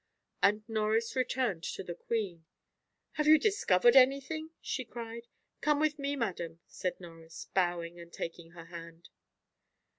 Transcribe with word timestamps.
And 0.41 0.67
Norris 0.67 1.15
returned 1.15 1.61
to 1.75 1.83
the 1.83 1.93
queen. 1.93 2.45
"Have 3.11 3.27
you 3.27 3.37
discovered 3.37 3.95
anything?" 3.95 4.49
she 4.59 4.83
cried. 4.83 5.27
"Come 5.61 5.79
with 5.79 5.99
me, 5.99 6.15
madam," 6.15 6.59
said 6.65 6.99
Norris, 6.99 7.45
bowing 7.53 7.99
and 7.99 8.11
taking 8.11 8.53
her 8.53 8.65
hand. 8.65 9.09